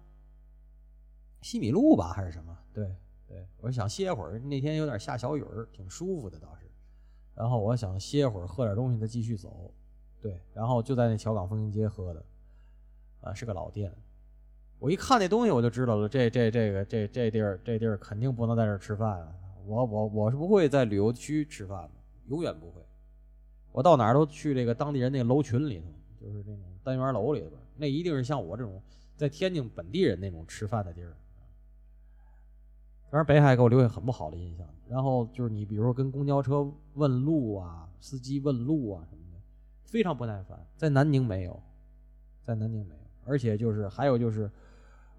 [1.42, 2.58] 西米露吧，还是什么？
[2.74, 2.96] 对
[3.28, 4.40] 对，我想歇会儿。
[4.40, 6.66] 那天有点下小雨儿，挺舒服的倒是。
[7.36, 9.72] 然后我想歇会儿，喝点东西再继续走。
[10.20, 12.26] 对，然后就在那桥港风情街喝的，
[13.22, 13.94] 啊，是个老店。
[14.80, 19.36] 我一看那东西，我就知道了，这这这个这这地儿这地儿肯定不能在这儿吃饭啊！
[19.66, 21.92] 我我我是不会在旅游区吃饭的，
[22.28, 22.82] 永远不会。
[23.72, 25.86] 我到哪儿都去这个当地人那楼群里头，
[26.20, 28.82] 就是那种单元楼里边，那一定是像我这种
[29.16, 31.16] 在天津本地人那种吃饭的地儿。
[33.10, 34.68] 反正北海给我留下很不好的印象。
[34.90, 39.40] 然后就是你，比如说跟公交车问路啊，司机问路啊什么的，
[39.86, 40.60] 非常不耐烦。
[40.76, 41.62] 在南宁没有，
[42.42, 43.02] 在南宁没有。
[43.26, 44.50] 而且就是还有就是，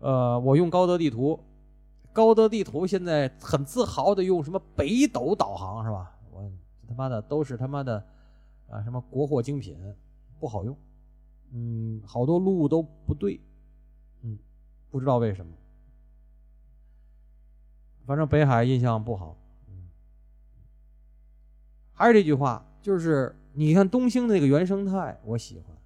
[0.01, 1.39] 呃，我用高德地图，
[2.13, 6.15] 高德地图现在很自豪的用什么北斗导航是吧？
[6.31, 6.51] 我
[6.87, 8.03] 他妈的都是他妈的
[8.69, 9.77] 啊什么国货精品，
[10.41, 10.75] 不好用。
[11.53, 13.41] 嗯，好多路都不对，
[14.23, 14.39] 嗯，
[14.91, 15.53] 不知道为什么。
[18.07, 19.37] 反正北海印象不好，
[19.69, 19.89] 嗯，
[21.93, 25.77] 还是这句话，就是你看东兴那个原生态，我喜欢，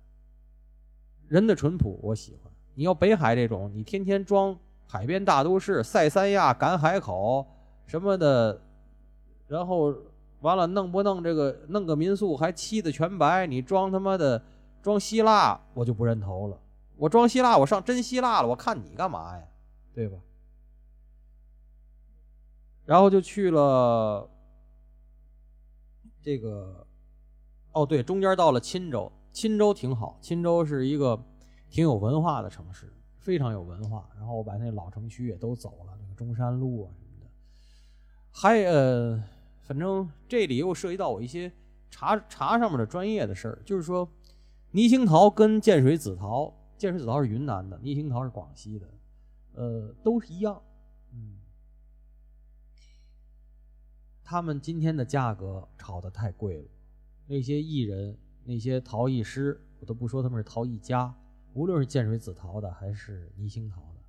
[1.28, 2.52] 人的淳朴我喜欢。
[2.74, 7.46] 你要北海这种，你天天装海边大都市，赛三亚、赶海口
[7.86, 8.60] 什么的，
[9.48, 9.94] 然后
[10.40, 14.42] 完了弄不弄这个弄个民宿还漆的全白，你装他妈的
[14.82, 16.60] 装希腊，我就不认头了。
[16.96, 19.44] 我装希腊，我上真希腊了，我看你干嘛呀？
[19.94, 20.18] 对吧？
[22.84, 24.28] 然后就去了
[26.20, 26.86] 这个，
[27.72, 31.16] 哦对，中间到了钦州，钦州挺好，钦州是一个
[31.70, 34.08] 挺有文化的城市，非常有文化。
[34.16, 37.30] 然后我把那老城区也都走了，那个中山路啊什么的。
[38.32, 39.22] 还呃，
[39.60, 41.52] 反正这里又涉及到我一些
[41.90, 44.08] 茶茶上面的专业的事儿，就是说，
[44.72, 48.88] 泥兴陶跟建水紫陶，建水紫陶是云南的，倪兴陶是广西的，
[49.52, 50.62] 呃，都是一样，
[51.12, 51.38] 嗯。
[54.24, 56.68] 他们今天的价格炒得太贵了，
[57.26, 61.14] 那些艺人、那些陶艺师，我都不说他们是陶艺家，
[61.52, 64.00] 无论是建水紫陶的还是倪兴陶的，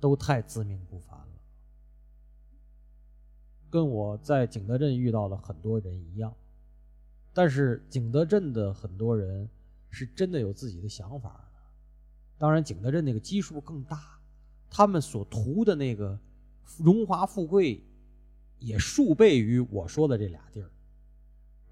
[0.00, 1.26] 都太自命不凡了。
[3.68, 6.34] 跟我在景德镇遇到了很多人一样，
[7.34, 9.46] 但是景德镇的很多人
[9.90, 11.60] 是真的有自己的想法的。
[12.38, 14.18] 当然，景德镇那个基数更大，
[14.70, 16.18] 他们所图的那个。
[16.78, 17.84] 荣华富贵
[18.60, 20.70] 也数倍于我说的这俩地儿，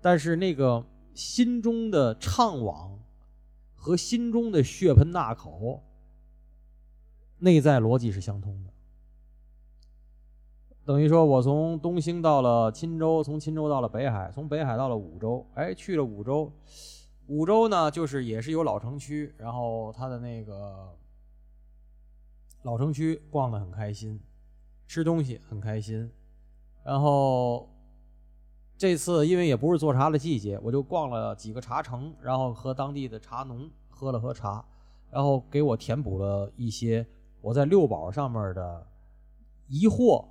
[0.00, 2.98] 但是那个心中的怅惘
[3.76, 5.84] 和心中的血盆大口，
[7.38, 8.72] 内在逻辑是相通的。
[10.84, 15.46] 等于说，我从东兴到了钦州，从钦州到了北海，从北海到了五州。
[15.54, 16.52] 哎，去了五州，
[17.28, 20.94] 五州呢，就是也是有老城区，然后它的那个
[22.62, 24.20] 老城区逛的很开心，
[24.86, 26.10] 吃东西很开心。
[26.84, 27.68] 然后
[28.76, 34.64] 这次因为也不是做茶的季节，我就逛了几个茶城，然后和当地的茶农喝了喝茶，
[35.10, 37.06] 然后给我填补了一些
[37.40, 38.86] 我在六堡上面的
[39.68, 40.24] 疑惑。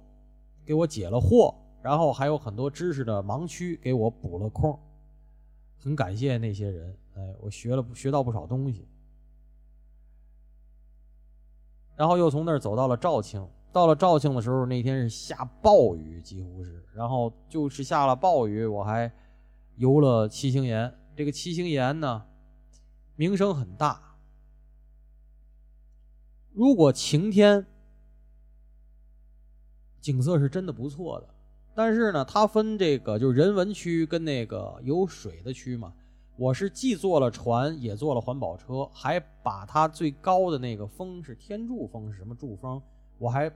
[0.65, 4.77] 给我解了惑，然后还有很多知识的盲区给我补了空，
[5.79, 8.87] 很感谢那些人，哎，我学了学到不少东西。
[11.95, 19.11] 然后又从那儿走到了肇庆，到了肇庆的时候，那天是下暴雨，几乎是，然后就是下了暴雨，我还
[19.75, 20.93] 游了七星岩。
[21.15, 22.25] 这个七星岩呢，
[23.15, 24.17] 名声很大，
[26.53, 27.65] 如果晴天。
[29.99, 31.27] 景色是真的不错的，
[31.77, 35.93] 但是呢，它分这个就是人文区跟那个有水的区嘛。
[36.35, 42.81] 我是既坐了船，也坐了环保车，还把它最高的那个峰是天柱峰，是什么柱峰？
[43.19, 43.51] 我还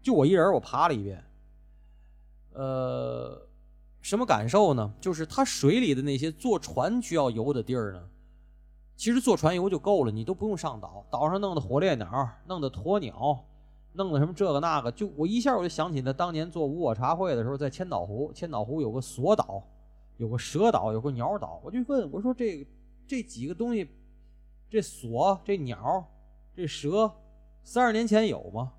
[0.00, 1.24] 就我一人，我爬了一遍。
[2.52, 3.44] 呃，
[4.00, 4.94] 什么感受呢？
[5.00, 8.08] 就是它水里的那些坐船需要游的地儿呢，
[8.94, 13.44] 其实坐船游就够了，你都不用上岛，岛上弄的火烈鸟，弄的鸵鸟。
[13.92, 19.62] 弄的什么这个那个，就我一下我就想起那当年做无我茶会的时候，在千岛湖，千岛湖有个索岛，
[20.16, 21.60] 有个蛇岛，有个鸟岛。
[21.64, 22.64] 我就问我说：“这
[23.06, 23.88] 这几个东西，
[24.68, 26.06] 这锁、这鸟、
[26.54, 27.10] 这蛇，
[27.64, 28.74] 三十年前有吗？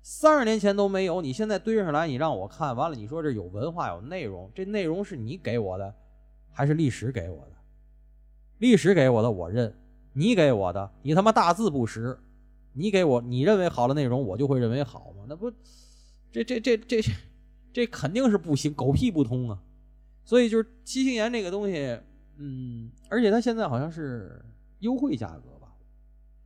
[0.00, 1.20] 三十年前都没有。
[1.20, 5.94] 你现在堆上来，你让我看完了，你说这有文化有内容，这内容是你给我的，
[6.50, 7.52] 还是历史给我的？
[8.56, 9.78] 历史给我的我认，
[10.14, 12.18] 你给我的，你他妈大字不识。”
[12.72, 15.24] 你给我你认为好的内容，我就会认为好吗？
[15.28, 15.50] 那不，
[16.30, 17.02] 这这这这
[17.72, 19.60] 这肯定是不行，狗屁不通啊！
[20.24, 21.98] 所以就是七星岩这个东西，
[22.36, 24.44] 嗯，而且它现在好像是
[24.78, 25.72] 优惠价格吧。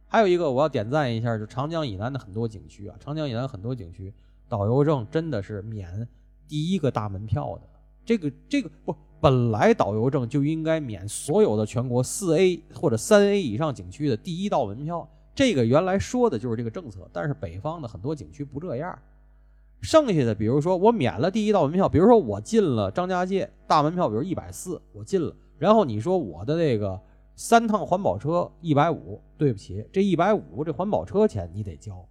[0.06, 4.12] 还有一个我要点赞一下，就长江以南的很多景区啊，长江以南很多景区
[4.48, 6.08] 导游证真的是免
[6.48, 7.62] 第一个大门票的。
[8.04, 15.08] 这个这个不，本来导游证就应该免所有的全国四 A 或者三 A 以上景区的第一道门票。
[15.34, 18.96] 这个原来说的就是这个政策，但是北方的很多景区不这样。
[19.80, 26.98] 剩下的，比如说我免了第一道门票，比如说我进了张家界大门票，比如一百四，我进了，然后你说我的那个
[27.34, 32.02] 三趟环保车一百五，对不起，这一百五这环保车钱你得交。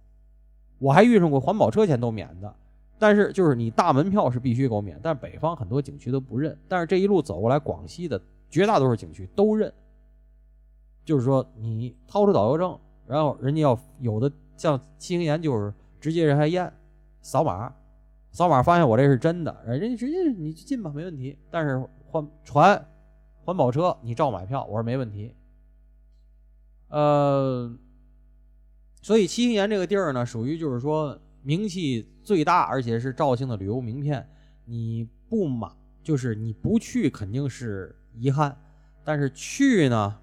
[0.78, 2.54] 我还遇上过环保车钱都免的，
[2.98, 8.20] 但是就是你大门票是必须给我免，但是北方很多景区都不认，但是这一路走过来，广西的
[8.50, 9.72] 绝大多数景区都认，
[11.04, 12.78] 就是说你掏出导游证。
[13.06, 16.72] 然后人家要有的像七星岩，就是直接人还验，
[17.20, 17.74] 扫码，
[18.30, 21.38] 扫码发现我这是真的，人家直接你进吧，没问题。
[21.50, 22.86] 但是环船、
[23.44, 25.34] 环保车你照买票，我说没问题。
[26.88, 27.76] 呃，
[29.02, 34.28] 所以七星岩这个地儿呢，属于就是说名气最大，而且是肇庆的旅游名片。
[34.64, 35.68] 你不买，
[36.02, 38.56] 就是你不去肯定是遗憾，
[39.04, 40.18] 但是去呢，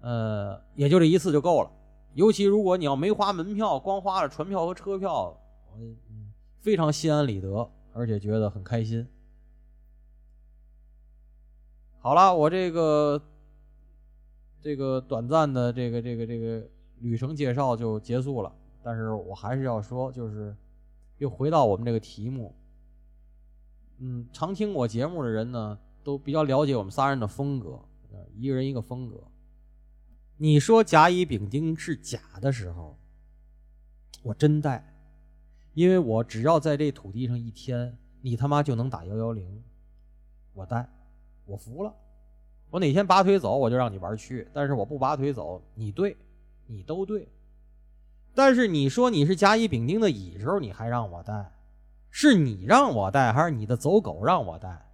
[0.00, 1.70] 呃，也就这一次就够了。
[2.14, 5.38] 尤其如果你要没花门票，光花了船票和车票，
[5.70, 5.78] 我
[6.60, 9.06] 非常心安理得，而且觉得很开心。
[12.00, 13.22] 好了，我这个
[14.60, 18.52] 这个短暂的这个这个这个旅程介绍就结束了，
[18.82, 20.56] 但是我还是要说，就是
[21.18, 22.54] 又回到我们这个题目。
[23.98, 27.78] 嗯，常听我节目的人呢，都比较了解我们仨人的风格，
[28.34, 29.22] 一个人一个风格。
[30.42, 32.96] 你说甲乙丙丁是假的时候，
[34.22, 34.82] 我真带，
[35.74, 39.62] 因为我只要在这土地上一天，你他妈就能打幺幺零，
[40.54, 40.88] 我带，
[41.44, 41.94] 我服了。
[42.70, 44.48] 我哪天拔腿走，我就让你玩去。
[44.54, 46.16] 但是我不拔腿走，你对，
[46.66, 47.28] 你都对。
[48.34, 51.52] 但是你说你是甲乙丙丁的乙时候，你还让我带，
[52.08, 54.89] 是你让我带，还是你的走狗让我带？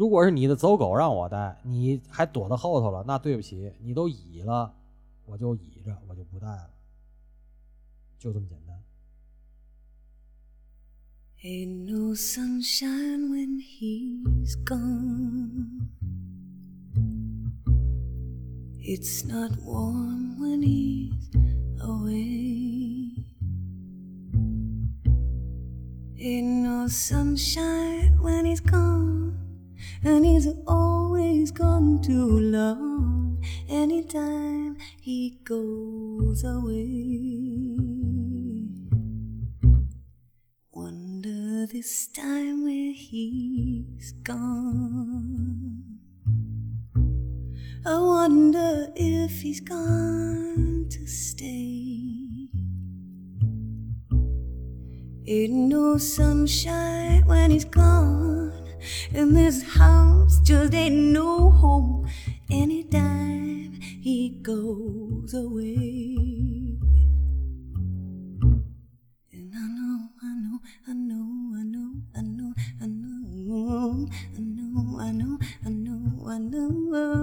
[0.00, 4.74] 如果是你的走狗让我带，你还躲到后头了，那对不起，你都倚了，
[5.26, 6.70] 我就倚着，我就不带了，
[8.18, 8.82] 就这么简单。
[11.42, 15.90] Ain't no sunshine when he's gone,
[30.02, 33.42] and he's always gone too long.
[33.68, 37.76] Anytime he goes away,
[40.72, 45.84] wonder this time where he's gone.
[47.86, 52.48] I wonder if he's gone to stay.
[55.26, 58.59] Ain't no sunshine when he's gone,
[59.14, 62.08] and this house just ain't no home
[62.50, 66.16] anytime he goes away.
[69.32, 70.58] And I know, I know,
[70.88, 71.26] I know,
[71.56, 76.38] I know, I know, I know, I know, I know, I know, I know, I
[76.38, 77.19] know,